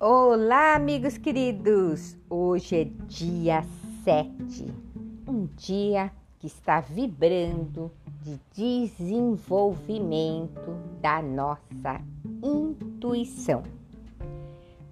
Olá, 0.00 0.76
amigos 0.76 1.18
queridos! 1.18 2.16
Hoje 2.30 2.76
é 2.76 2.84
dia 3.08 3.64
7, 4.04 4.72
um 5.26 5.46
dia 5.56 6.12
que 6.38 6.46
está 6.46 6.78
vibrando 6.78 7.90
de 8.22 8.38
desenvolvimento 8.54 10.76
da 11.00 11.20
nossa 11.20 12.00
intuição. 12.40 13.64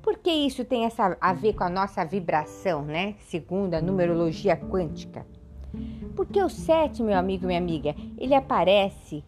Por 0.03 0.19
que 0.19 0.29
isso 0.29 0.65
tem 0.65 0.85
essa, 0.85 1.17
a 1.21 1.33
ver 1.33 1.55
com 1.55 1.63
a 1.63 1.71
nossa 1.71 2.05
vibração, 2.05 2.83
né? 2.83 3.15
Segundo 3.29 3.75
a 3.75 3.81
numerologia 3.81 4.57
quântica. 4.57 5.25
Porque 6.17 6.43
o 6.43 6.49
7, 6.49 7.01
meu 7.05 7.17
amigo 7.17 7.45
e 7.45 7.47
minha 7.47 7.61
amiga, 7.61 7.95
ele 8.19 8.35
aparece 8.35 9.23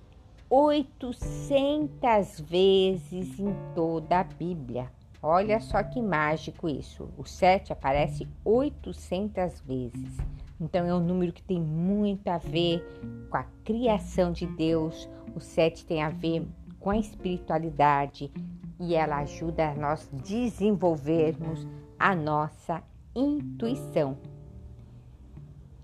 800 0.51 2.41
vezes 2.41 3.39
em 3.39 3.55
toda 3.77 4.19
a 4.19 4.25
Bíblia. 4.25 4.98
Olha 5.23 5.59
só 5.61 5.83
que 5.83 6.01
mágico 6.01 6.69
isso. 6.69 7.09
O 7.17 7.25
7 7.25 7.73
aparece 7.73 8.29
800 8.45 9.61
vezes. 9.61 10.17
Então 10.61 10.87
é 10.87 10.95
um 10.95 11.01
número 11.01 11.33
que 11.33 11.43
tem 11.43 11.61
muito 11.61 12.29
a 12.29 12.39
ver 12.39 12.85
com 13.31 13.37
a 13.37 13.45
criação 13.65 14.33
de 14.33 14.47
Deus. 14.47 15.09
O 15.35 15.41
7 15.41 15.85
tem 15.87 16.03
a 16.03 16.09
ver 16.09 16.47
com 16.79 16.91
a 16.91 16.99
espiritualidade 16.99 18.31
e 18.79 18.95
ela 18.95 19.19
ajuda 19.19 19.71
a 19.71 19.75
nós 19.75 20.09
desenvolvermos 20.12 21.67
a 21.98 22.15
nossa 22.15 22.83
intuição. 23.15 24.17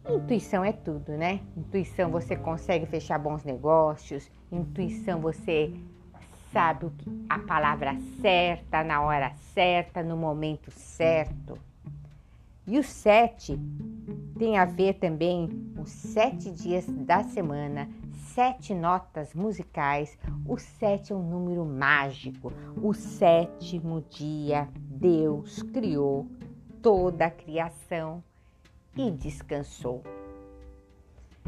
Intuição 0.09 0.64
é 0.64 0.73
tudo, 0.73 1.12
né? 1.12 1.41
Intuição 1.56 2.11
você 2.11 2.37
consegue 2.37 2.87
fechar 2.87 3.19
bons 3.19 3.42
negócios, 3.42 4.30
intuição 4.53 5.20
você 5.20 5.73
sabe 6.55 6.88
a 7.28 7.41
palavra 7.41 7.98
certa, 8.22 8.84
na 8.84 9.02
hora 9.02 9.33
certa, 9.52 10.05
no 10.05 10.16
momento 10.16 10.70
certo. 10.70 11.58
E 12.64 12.78
o 12.78 12.84
sete 12.84 13.58
tem 14.38 14.56
a 14.56 14.64
ver 14.64 14.94
também 14.94 15.48
os 15.77 15.91
sete 15.91 16.52
dias 16.52 16.86
da 16.86 17.24
semana, 17.24 17.88
sete 18.12 18.72
notas 18.72 19.34
musicais. 19.34 20.16
O 20.46 20.56
sete 20.56 21.12
é 21.12 21.16
um 21.16 21.28
número 21.28 21.64
mágico. 21.64 22.52
O 22.80 22.94
sétimo 22.94 24.05
dia, 24.08 24.68
Deus 24.77 25.61
criou 25.61 26.28
toda 26.80 27.27
a 27.27 27.30
criação 27.33 28.22
e 28.96 29.11
descansou. 29.11 30.05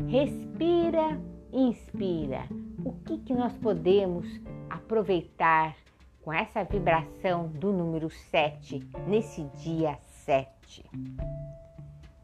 Respira, 0.08 1.18
inspira. 1.52 2.44
O 2.84 2.92
que, 2.92 3.18
que 3.18 3.34
nós 3.34 3.52
podemos 3.58 4.26
aproveitar 4.68 5.76
com 6.22 6.32
essa 6.32 6.64
vibração 6.64 7.48
do 7.48 7.72
número 7.72 8.10
7 8.10 8.86
nesse 9.06 9.44
dia 9.62 9.98
7? 10.24 10.84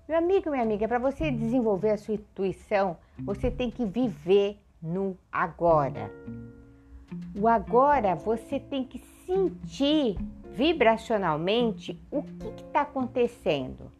Meu 0.08 0.18
amigo, 0.18 0.50
minha 0.50 0.62
amiga, 0.62 0.86
para 0.86 0.98
você 0.98 1.30
desenvolver 1.30 1.90
a 1.90 1.96
sua 1.96 2.14
intuição, 2.14 2.96
você 3.18 3.50
tem 3.50 3.70
que 3.70 3.84
viver 3.84 4.58
no 4.82 5.16
agora. 5.30 6.10
O 7.38 7.46
agora 7.46 8.14
você 8.14 8.58
tem 8.58 8.84
que 8.84 8.98
sentir 9.24 10.16
vibracionalmente 10.50 11.98
o 12.10 12.22
que 12.22 12.62
está 12.62 12.82
acontecendo. 12.82 13.90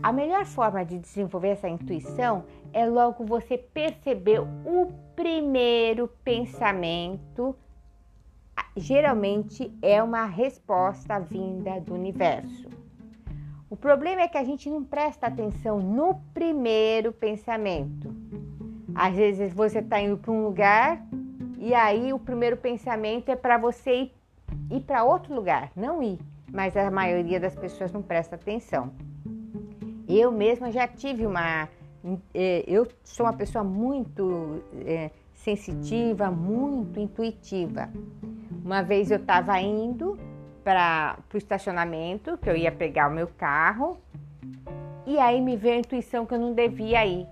A 0.00 0.12
melhor 0.12 0.44
forma 0.44 0.84
de 0.84 0.96
desenvolver 0.96 1.48
essa 1.48 1.68
intuição 1.68 2.44
é 2.72 2.86
logo 2.86 3.24
você 3.24 3.58
perceber 3.58 4.40
o 4.40 4.92
primeiro 5.16 6.08
pensamento. 6.22 7.56
Geralmente 8.76 9.76
é 9.82 10.00
uma 10.00 10.24
resposta 10.24 11.18
vinda 11.18 11.80
do 11.80 11.94
universo. 11.94 12.68
O 13.68 13.76
problema 13.76 14.22
é 14.22 14.28
que 14.28 14.38
a 14.38 14.44
gente 14.44 14.70
não 14.70 14.84
presta 14.84 15.26
atenção 15.26 15.80
no 15.80 16.14
primeiro 16.32 17.12
pensamento. 17.12 18.14
Às 18.94 19.16
vezes 19.16 19.52
você 19.52 19.80
está 19.80 20.00
indo 20.00 20.16
para 20.16 20.30
um 20.30 20.44
lugar 20.44 21.04
e 21.58 21.74
aí 21.74 22.12
o 22.12 22.20
primeiro 22.20 22.56
pensamento 22.56 23.30
é 23.30 23.36
para 23.36 23.58
você 23.58 24.02
ir, 24.02 24.14
ir 24.70 24.80
para 24.80 25.02
outro 25.02 25.34
lugar, 25.34 25.72
não 25.74 26.00
ir. 26.00 26.20
Mas 26.52 26.76
a 26.76 26.88
maioria 26.88 27.40
das 27.40 27.56
pessoas 27.56 27.92
não 27.92 28.00
presta 28.00 28.36
atenção. 28.36 28.92
Eu 30.08 30.32
mesma 30.32 30.70
já 30.72 30.88
tive 30.88 31.26
uma. 31.26 31.68
É, 32.32 32.64
eu 32.66 32.88
sou 33.04 33.26
uma 33.26 33.32
pessoa 33.32 33.62
muito 33.62 34.62
é, 34.86 35.10
sensitiva, 35.34 36.30
muito 36.30 36.98
intuitiva. 36.98 37.90
Uma 38.64 38.82
vez 38.82 39.10
eu 39.10 39.18
estava 39.18 39.60
indo 39.60 40.18
para 40.64 41.18
o 41.32 41.36
estacionamento, 41.36 42.38
que 42.38 42.48
eu 42.48 42.56
ia 42.56 42.72
pegar 42.72 43.10
o 43.10 43.14
meu 43.14 43.26
carro, 43.26 43.98
e 45.06 45.18
aí 45.18 45.40
me 45.40 45.56
veio 45.56 45.76
a 45.76 45.78
intuição 45.78 46.24
que 46.24 46.34
eu 46.34 46.38
não 46.38 46.54
devia 46.54 47.04
ir, 47.06 47.26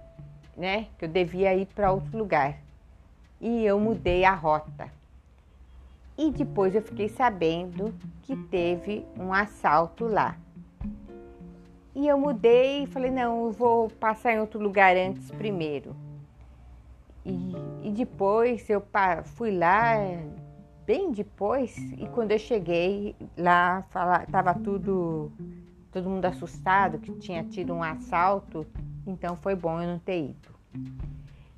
né? 0.56 0.88
Que 0.98 1.06
eu 1.06 1.08
devia 1.08 1.54
ir 1.54 1.66
para 1.66 1.92
outro 1.92 2.16
lugar. 2.16 2.58
E 3.40 3.64
eu 3.64 3.78
mudei 3.78 4.24
a 4.24 4.34
rota. 4.34 4.90
E 6.16 6.30
depois 6.30 6.74
eu 6.74 6.80
fiquei 6.80 7.08
sabendo 7.08 7.94
que 8.22 8.34
teve 8.34 9.04
um 9.18 9.32
assalto 9.32 10.06
lá. 10.06 10.36
E 11.96 12.06
eu 12.06 12.18
mudei 12.18 12.82
e 12.82 12.86
falei, 12.86 13.10
não, 13.10 13.50
vou 13.50 13.88
passar 13.88 14.34
em 14.34 14.38
outro 14.38 14.60
lugar 14.60 14.94
antes 14.94 15.30
primeiro. 15.30 15.96
E, 17.24 17.54
e 17.84 17.90
depois 17.90 18.68
eu 18.68 18.82
fui 19.24 19.56
lá, 19.56 19.94
bem 20.86 21.10
depois, 21.10 21.74
e 21.96 22.06
quando 22.08 22.32
eu 22.32 22.38
cheguei 22.38 23.16
lá, 23.34 23.82
estava 24.22 24.52
tudo, 24.52 25.32
todo 25.90 26.10
mundo 26.10 26.26
assustado, 26.26 26.98
que 26.98 27.12
tinha 27.12 27.42
tido 27.42 27.72
um 27.72 27.82
assalto, 27.82 28.66
então 29.06 29.34
foi 29.34 29.54
bom 29.54 29.80
eu 29.80 29.88
não 29.88 29.98
ter 29.98 30.22
ido. 30.22 30.50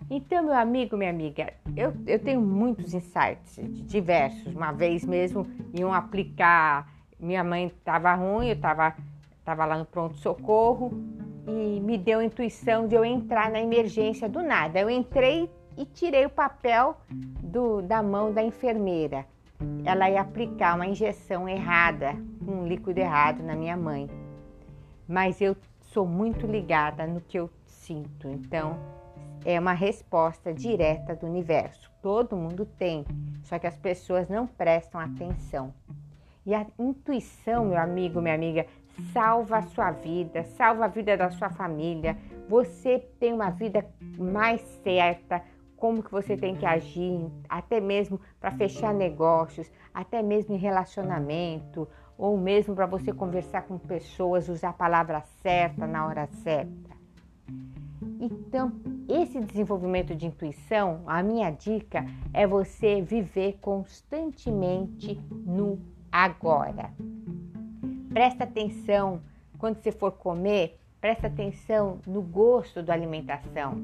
Então, 0.08 0.44
meu 0.44 0.54
amigo, 0.54 0.96
minha 0.96 1.10
amiga, 1.10 1.52
eu, 1.76 1.92
eu 2.06 2.18
tenho 2.20 2.40
muitos 2.40 2.94
insights, 2.94 3.58
diversos. 3.88 4.54
Uma 4.54 4.70
vez 4.70 5.04
mesmo 5.04 5.44
iam 5.74 5.92
aplicar, 5.92 6.88
minha 7.18 7.42
mãe 7.42 7.66
estava 7.66 8.14
ruim, 8.14 8.46
eu 8.46 8.54
estava 8.54 8.94
estava 9.48 9.64
lá 9.64 9.78
no 9.78 9.86
pronto-socorro 9.86 10.92
e 11.46 11.80
me 11.80 11.96
deu 11.96 12.18
a 12.18 12.24
intuição 12.24 12.86
de 12.86 12.94
eu 12.94 13.02
entrar 13.02 13.50
na 13.50 13.58
emergência 13.58 14.28
do 14.28 14.42
nada. 14.42 14.78
Eu 14.78 14.90
entrei 14.90 15.50
e 15.74 15.86
tirei 15.86 16.26
o 16.26 16.30
papel 16.30 16.98
do, 17.10 17.80
da 17.80 18.02
mão 18.02 18.30
da 18.30 18.42
enfermeira. 18.42 19.24
Ela 19.86 20.10
ia 20.10 20.20
aplicar 20.20 20.74
uma 20.74 20.86
injeção 20.86 21.48
errada, 21.48 22.14
um 22.46 22.66
líquido 22.66 23.00
errado 23.00 23.42
na 23.42 23.56
minha 23.56 23.74
mãe. 23.74 24.10
Mas 25.08 25.40
eu 25.40 25.56
sou 25.80 26.06
muito 26.06 26.46
ligada 26.46 27.06
no 27.06 27.22
que 27.22 27.38
eu 27.38 27.48
sinto, 27.64 28.28
então 28.28 28.78
é 29.46 29.58
uma 29.58 29.72
resposta 29.72 30.52
direta 30.52 31.16
do 31.16 31.26
universo. 31.26 31.90
Todo 32.02 32.36
mundo 32.36 32.66
tem, 32.66 33.02
só 33.44 33.58
que 33.58 33.66
as 33.66 33.78
pessoas 33.78 34.28
não 34.28 34.46
prestam 34.46 35.00
atenção. 35.00 35.72
E 36.48 36.54
a 36.54 36.66
intuição, 36.78 37.66
meu 37.66 37.78
amigo, 37.78 38.22
minha 38.22 38.34
amiga, 38.34 38.64
salva 39.12 39.58
a 39.58 39.62
sua 39.62 39.90
vida, 39.90 40.44
salva 40.44 40.84
a 40.84 40.88
vida 40.88 41.16
da 41.16 41.30
sua 41.30 41.50
família. 41.50 42.16
Você 42.48 42.98
tem 43.18 43.32
uma 43.32 43.50
vida 43.50 43.84
mais 44.18 44.60
certa, 44.82 45.42
como 45.76 46.02
que 46.02 46.10
você 46.10 46.36
tem 46.36 46.56
que 46.56 46.66
agir, 46.66 47.30
até 47.48 47.80
mesmo 47.80 48.20
para 48.40 48.50
fechar 48.52 48.92
negócios, 48.92 49.70
até 49.94 50.22
mesmo 50.22 50.54
em 50.54 50.58
relacionamento, 50.58 51.88
ou 52.16 52.36
mesmo 52.36 52.74
para 52.74 52.86
você 52.86 53.12
conversar 53.12 53.62
com 53.62 53.78
pessoas, 53.78 54.48
usar 54.48 54.70
a 54.70 54.72
palavra 54.72 55.20
certa 55.42 55.86
na 55.86 56.06
hora 56.06 56.26
certa. 56.42 56.98
Então, 58.20 58.72
esse 59.08 59.40
desenvolvimento 59.40 60.14
de 60.14 60.26
intuição, 60.26 61.02
a 61.06 61.22
minha 61.22 61.50
dica 61.50 62.04
é 62.34 62.46
você 62.46 63.00
viver 63.00 63.58
constantemente 63.60 65.20
no 65.30 65.78
agora. 66.10 66.92
Presta 68.12 68.44
atenção 68.44 69.20
quando 69.58 69.82
você 69.82 69.92
for 69.92 70.12
comer, 70.12 70.78
presta 71.00 71.26
atenção 71.26 71.98
no 72.06 72.22
gosto 72.22 72.82
da 72.82 72.92
alimentação. 72.92 73.82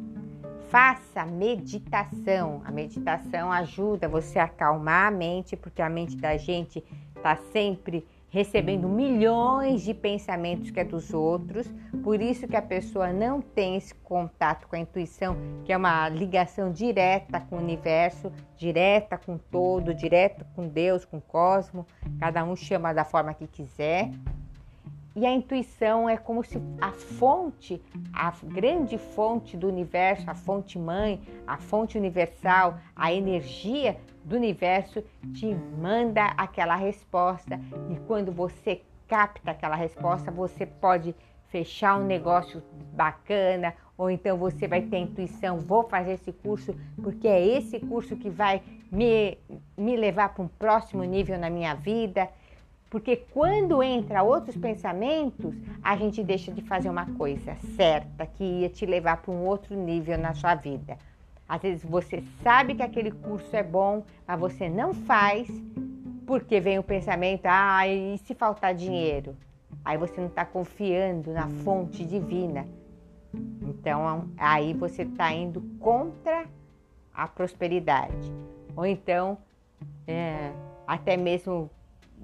Faça 0.69 1.25
meditação. 1.25 2.62
A 2.65 2.71
meditação 2.71 3.53
ajuda 3.53 4.09
você 4.09 4.38
a 4.38 4.44
acalmar 4.44 5.09
a 5.09 5.11
mente, 5.11 5.56
porque 5.56 5.82
a 5.82 5.88
mente 5.88 6.17
da 6.17 6.37
gente 6.37 6.82
está 7.17 7.37
sempre 7.53 8.06
recebendo 8.34 8.88
milhões 8.88 9.82
de 9.82 9.94
pensamentos 9.94 10.72
que 10.72 10.81
é 10.81 10.84
dos 10.84 11.14
outros. 11.14 11.72
Por 12.02 12.20
isso 12.20 12.48
que 12.48 12.56
a 12.56 12.62
pessoa 12.62 13.12
não 13.12 13.40
tem 13.40 13.76
esse 13.76 13.94
contato 13.94 14.66
com 14.66 14.75
a 14.75 14.78
intuição, 14.81 15.36
que 15.64 15.72
é 15.72 15.76
uma 15.76 16.08
ligação 16.08 16.72
direta 16.72 17.38
com 17.38 17.54
o 17.54 17.60
universo, 17.60 18.32
direta 18.56 19.16
com 19.16 19.38
todo, 19.38 19.94
direta 19.94 20.44
com 20.56 20.66
Deus, 20.66 21.04
com 21.04 21.19
o 21.19 21.20
cosmos. 21.20 21.86
Cada 22.19 22.42
um 22.42 22.56
chama 22.56 22.92
da 22.92 23.04
forma 23.04 23.32
que 23.32 23.46
quiser. 23.46 24.10
E 25.16 25.25
a 25.25 25.32
intuição 25.32 26.08
é 26.08 26.16
como 26.16 26.43
se 26.43 26.61
a 26.81 26.90
fonte, 26.90 27.81
a 28.12 28.32
grande 28.43 28.99
fonte 28.99 29.56
do 29.56 29.69
universo, 29.69 30.28
a 30.28 30.34
fonte 30.34 30.76
mãe, 30.76 31.20
a 31.46 31.56
fonte 31.56 31.96
universal, 31.96 32.78
a 32.96 33.12
energia 33.12 33.96
do 34.25 34.34
universo 34.34 35.05
te 35.32 35.55
manda 35.78 36.25
aquela 36.37 36.75
resposta. 36.75 37.61
E 37.90 37.96
quando 38.08 38.32
você 38.32 38.82
capta 39.06 39.52
aquela 39.52 39.76
resposta, 39.76 40.32
você 40.32 40.66
pode 40.66 41.14
fechar 41.46 41.96
um 41.96 42.05
negócio 42.05 42.60
bacana, 42.93 43.72
ou 43.96 44.10
então 44.10 44.37
você 44.37 44.67
vai 44.67 44.82
ter 44.82 44.99
intuição, 44.99 45.60
vou 45.60 45.84
fazer 45.84 46.14
esse 46.14 46.32
curso, 46.32 46.75
porque 47.00 47.28
é 47.28 47.46
esse 47.46 47.78
curso 47.78 48.17
que 48.17 48.28
vai 48.28 48.60
me, 48.90 49.38
me 49.76 49.96
levar 49.96 50.31
para 50.34 50.43
um 50.43 50.49
próximo 50.49 51.05
nível 51.05 51.38
na 51.38 51.49
minha 51.49 51.72
vida. 51.75 52.28
Porque 52.94 53.17
quando 53.17 53.82
entra 53.82 54.23
outros 54.23 54.56
pensamentos, 54.56 55.52
a 55.82 55.96
gente 55.96 56.23
deixa 56.23 56.52
de 56.52 56.62
fazer 56.62 56.88
uma 56.88 57.05
coisa 57.14 57.56
certa 57.75 58.25
que 58.25 58.44
ia 58.44 58.69
te 58.69 58.87
levar 58.87 59.17
para 59.17 59.35
um 59.35 59.44
outro 59.44 59.75
nível 59.75 60.17
na 60.17 60.32
sua 60.32 60.55
vida. 60.55 60.96
Às 61.49 61.61
vezes 61.61 61.82
você 61.82 62.23
sabe 62.41 62.76
que 62.76 62.85
aquele 62.85 63.11
curso 63.11 63.49
é 63.56 63.64
bom, 63.64 64.05
mas 64.25 64.38
você 64.38 64.69
não 64.69 64.94
faz 64.94 65.49
porque 66.25 66.61
vem 66.61 66.79
o 66.79 66.85
pensamento: 66.85 67.46
ah, 67.46 67.85
e 67.88 68.17
se 68.19 68.32
faltar 68.32 68.73
dinheiro? 68.73 69.37
Aí 69.85 69.99
você 69.99 70.20
não 70.20 70.29
está 70.29 70.44
confiando 70.44 71.32
na 71.32 71.49
fonte 71.49 72.05
divina. 72.05 72.64
Então 73.61 74.29
aí 74.38 74.73
você 74.73 75.02
está 75.02 75.32
indo 75.32 75.61
contra 75.81 76.44
a 77.12 77.26
prosperidade. 77.26 78.32
Ou 78.76 78.87
então, 78.87 79.37
é, 80.06 80.52
até 80.87 81.17
mesmo 81.17 81.69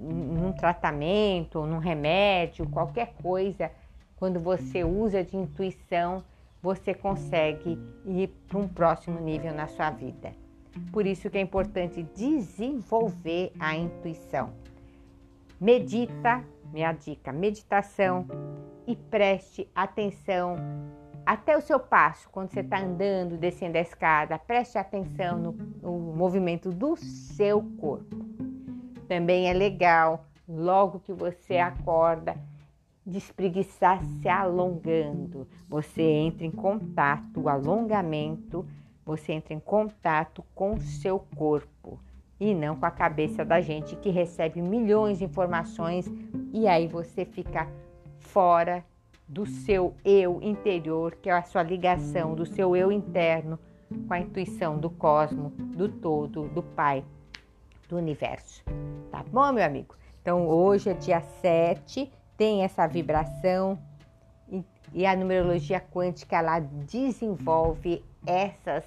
num 0.01 0.51
tratamento, 0.51 1.65
num 1.65 1.77
remédio, 1.77 2.67
qualquer 2.67 3.13
coisa, 3.21 3.71
quando 4.15 4.39
você 4.39 4.83
usa 4.83 5.23
de 5.23 5.37
intuição, 5.37 6.23
você 6.61 6.93
consegue 6.93 7.77
ir 8.05 8.27
para 8.47 8.57
um 8.57 8.67
próximo 8.67 9.19
nível 9.19 9.53
na 9.53 9.67
sua 9.67 9.89
vida. 9.91 10.31
Por 10.91 11.05
isso 11.05 11.29
que 11.29 11.37
é 11.37 11.41
importante 11.41 12.03
desenvolver 12.15 13.51
a 13.59 13.75
intuição. 13.75 14.51
Medita, 15.59 16.43
minha 16.71 16.91
dica, 16.93 17.31
meditação 17.31 18.25
e 18.87 18.95
preste 18.95 19.69
atenção 19.75 20.55
até 21.25 21.55
o 21.55 21.61
seu 21.61 21.79
passo, 21.79 22.27
quando 22.29 22.49
você 22.49 22.61
está 22.61 22.79
andando, 22.79 23.37
descendo 23.37 23.77
a 23.77 23.81
escada, 23.81 24.39
preste 24.39 24.77
atenção 24.77 25.37
no, 25.37 25.51
no 25.51 25.91
movimento 26.15 26.71
do 26.71 26.95
seu 26.95 27.61
corpo. 27.79 28.20
Também 29.11 29.49
é 29.49 29.53
legal, 29.53 30.23
logo 30.47 31.01
que 31.01 31.11
você 31.11 31.57
acorda, 31.57 32.33
despreguiçar 33.05 34.01
se 34.01 34.29
alongando. 34.29 35.45
Você 35.67 36.01
entra 36.01 36.45
em 36.45 36.49
contato, 36.49 37.41
o 37.41 37.49
alongamento, 37.49 38.65
você 39.05 39.33
entra 39.33 39.53
em 39.53 39.59
contato 39.59 40.45
com 40.55 40.75
o 40.75 40.79
seu 40.79 41.19
corpo 41.35 41.99
e 42.39 42.55
não 42.55 42.77
com 42.77 42.85
a 42.85 42.89
cabeça 42.89 43.43
da 43.43 43.59
gente 43.59 43.97
que 43.97 44.09
recebe 44.09 44.61
milhões 44.61 45.19
de 45.19 45.25
informações 45.25 46.09
e 46.53 46.65
aí 46.65 46.87
você 46.87 47.25
fica 47.25 47.67
fora 48.17 48.81
do 49.27 49.45
seu 49.45 49.93
eu 50.05 50.41
interior, 50.41 51.17
que 51.21 51.29
é 51.29 51.33
a 51.33 51.43
sua 51.43 51.63
ligação 51.63 52.33
do 52.33 52.45
seu 52.45 52.77
eu 52.77 52.89
interno 52.89 53.59
com 54.07 54.13
a 54.13 54.21
intuição 54.21 54.77
do 54.77 54.89
cosmo, 54.89 55.49
do 55.49 55.89
todo, 55.89 56.47
do 56.47 56.63
Pai 56.63 57.03
do 57.91 57.97
universo. 57.97 58.63
Tá 59.11 59.25
bom, 59.29 59.51
meu 59.51 59.65
amigo? 59.65 59.93
Então 60.21 60.47
hoje 60.47 60.89
é 60.89 60.93
dia 60.93 61.19
7, 61.19 62.09
tem 62.37 62.63
essa 62.63 62.87
vibração 62.87 63.77
e, 64.93 65.05
a 65.05 65.15
numerologia 65.15 65.81
quântica 65.81 66.37
ela 66.37 66.59
desenvolve 66.59 68.03
essas 68.25 68.85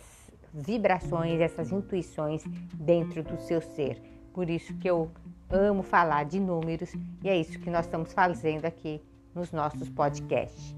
vibrações, 0.52 1.40
essas 1.40 1.70
intuições 1.70 2.42
dentro 2.72 3.22
do 3.22 3.38
seu 3.42 3.60
ser. 3.60 4.00
Por 4.32 4.48
isso 4.48 4.74
que 4.78 4.88
eu 4.88 5.10
amo 5.50 5.82
falar 5.82 6.24
de 6.24 6.40
números 6.40 6.92
e 7.22 7.28
é 7.28 7.36
isso 7.36 7.58
que 7.60 7.68
nós 7.68 7.84
estamos 7.84 8.12
fazendo 8.12 8.64
aqui 8.64 9.02
nos 9.34 9.52
nossos 9.52 9.90
podcasts. 9.90 10.74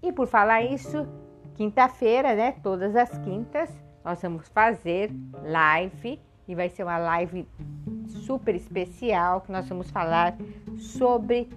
E 0.00 0.12
por 0.12 0.28
falar 0.28 0.62
isso, 0.62 1.08
quinta-feira, 1.54 2.36
né? 2.36 2.52
Todas 2.62 2.94
as 2.94 3.18
quintas, 3.18 3.68
nós 4.04 4.22
vamos 4.22 4.48
fazer 4.48 5.10
live 5.42 6.20
e 6.46 6.54
vai 6.54 6.68
ser 6.68 6.84
uma 6.84 6.98
live 6.98 7.48
super 8.26 8.54
especial 8.54 9.40
que 9.40 9.52
nós 9.52 9.68
vamos 9.68 9.90
falar 9.90 10.36
sobre 10.78 11.48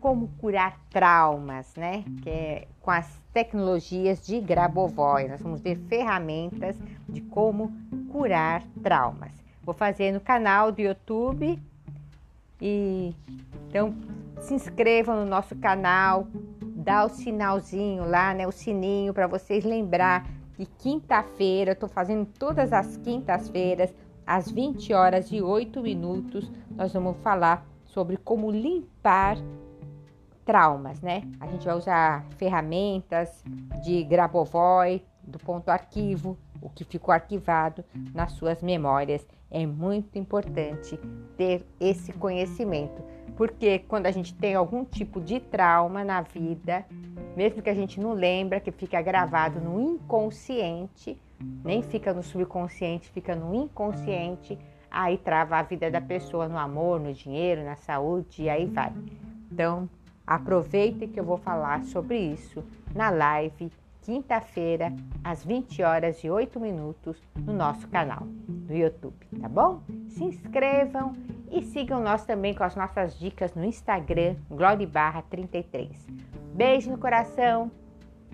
como 0.00 0.28
curar 0.38 0.78
traumas, 0.90 1.74
né? 1.76 2.04
Que 2.22 2.30
é 2.30 2.68
com 2.80 2.90
as 2.90 3.20
tecnologias 3.32 4.26
de 4.26 4.40
Grabovoi. 4.40 5.28
Nós 5.28 5.40
vamos 5.40 5.60
ver 5.60 5.76
ferramentas 5.88 6.76
de 7.08 7.20
como 7.20 7.72
curar 8.10 8.62
traumas. 8.82 9.32
Vou 9.62 9.74
fazer 9.74 10.12
no 10.12 10.20
canal 10.20 10.70
do 10.70 10.80
YouTube 10.80 11.58
e 12.60 13.14
então 13.68 13.94
se 14.40 14.54
inscrevam 14.54 15.16
no 15.16 15.26
nosso 15.26 15.56
canal, 15.56 16.28
dá 16.60 17.04
o 17.04 17.08
sinalzinho 17.08 18.08
lá, 18.08 18.34
né? 18.34 18.46
O 18.46 18.52
sininho 18.52 19.12
para 19.12 19.26
vocês 19.26 19.64
lembrar 19.64 20.26
que 20.54 20.66
quinta-feira, 20.66 21.72
eu 21.72 21.76
tô 21.76 21.88
fazendo 21.88 22.26
todas 22.38 22.72
as 22.72 22.96
quintas-feiras 22.98 23.92
às 24.26 24.50
20 24.50 24.92
horas 24.92 25.30
e 25.30 25.40
8 25.40 25.80
minutos, 25.80 26.50
nós 26.70 26.92
vamos 26.92 27.16
falar 27.18 27.66
sobre 27.84 28.16
como 28.16 28.50
limpar 28.50 29.38
traumas, 30.44 31.00
né? 31.00 31.22
A 31.40 31.46
gente 31.46 31.64
vai 31.64 31.76
usar 31.76 32.26
ferramentas 32.36 33.42
de 33.82 34.02
Grabovoi, 34.04 35.02
do 35.22 35.38
ponto 35.38 35.68
arquivo, 35.68 36.36
o 36.60 36.70
que 36.70 36.84
ficou 36.84 37.12
arquivado 37.12 37.84
nas 38.14 38.32
suas 38.32 38.62
memórias. 38.62 39.26
É 39.50 39.64
muito 39.64 40.18
importante 40.18 40.98
ter 41.36 41.64
esse 41.80 42.12
conhecimento, 42.12 43.02
porque 43.36 43.80
quando 43.80 44.06
a 44.06 44.10
gente 44.10 44.34
tem 44.34 44.54
algum 44.54 44.84
tipo 44.84 45.20
de 45.20 45.40
trauma 45.40 46.04
na 46.04 46.20
vida, 46.20 46.84
mesmo 47.36 47.62
que 47.62 47.70
a 47.70 47.74
gente 47.74 48.00
não 48.00 48.12
lembra, 48.12 48.60
que 48.60 48.72
fica 48.72 49.00
gravado 49.00 49.60
no 49.60 49.80
inconsciente, 49.80 51.20
nem 51.64 51.82
fica 51.82 52.12
no 52.12 52.22
subconsciente, 52.22 53.10
fica 53.10 53.34
no 53.34 53.54
inconsciente, 53.54 54.58
aí 54.90 55.18
trava 55.18 55.56
a 55.56 55.62
vida 55.62 55.90
da 55.90 56.00
pessoa 56.00 56.48
no 56.48 56.58
amor, 56.58 57.00
no 57.00 57.12
dinheiro, 57.12 57.64
na 57.64 57.76
saúde 57.76 58.42
e 58.42 58.50
aí 58.50 58.66
vai. 58.66 58.92
Então, 59.50 59.88
aproveite 60.26 61.06
que 61.06 61.20
eu 61.20 61.24
vou 61.24 61.36
falar 61.36 61.84
sobre 61.84 62.18
isso 62.18 62.64
na 62.94 63.10
live 63.10 63.70
quinta-feira, 64.06 64.94
às 65.24 65.44
20 65.44 65.82
horas 65.82 66.22
e 66.22 66.30
8 66.30 66.60
minutos, 66.60 67.20
no 67.34 67.52
nosso 67.52 67.88
canal 67.88 68.22
do 68.46 68.72
YouTube, 68.72 69.16
tá 69.40 69.48
bom? 69.48 69.82
Se 70.10 70.22
inscrevam 70.22 71.12
e 71.50 71.60
sigam 71.60 72.00
nós 72.00 72.24
também 72.24 72.54
com 72.54 72.62
as 72.62 72.76
nossas 72.76 73.18
dicas 73.18 73.52
no 73.56 73.64
Instagram, 73.64 74.36
Glória33. 74.48 75.90
Beijo 76.54 76.88
no 76.88 76.98
coração! 76.98 77.68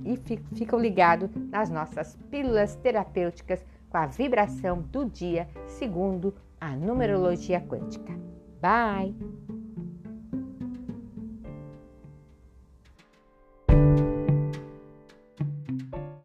E 0.05 0.17
ficam 0.55 0.79
ligados 0.79 1.31
nas 1.51 1.71
nossas 1.71 2.17
pílulas 2.31 2.75
terapêuticas 2.77 3.65
com 3.89 3.97
a 3.99 4.07
vibração 4.07 4.81
do 4.81 5.05
dia 5.05 5.49
segundo 5.67 6.35
a 6.61 6.75
numerologia 6.75 7.61
quântica. 7.61 8.13
Bye! 8.61 9.62